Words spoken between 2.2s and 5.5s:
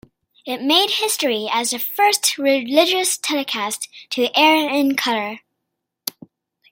religious telecast to air in color.